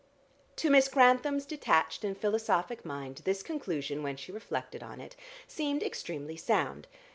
[0.55, 5.15] To Miss Grantham's detached and philosophic mind this conclusion, when she reflected on it,
[5.47, 6.87] seemed extremely sound.